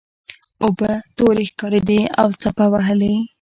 [0.63, 3.15] اوبه تورې ښکاریدې او څپه وهلې.